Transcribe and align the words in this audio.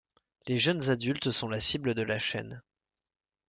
Les 0.47 0.57
jeunes 0.57 0.89
adultes 0.89 1.29
sont 1.29 1.47
la 1.47 1.59
cible 1.59 1.93
de 1.93 2.01
la 2.01 2.17
chaîne. 2.17 2.63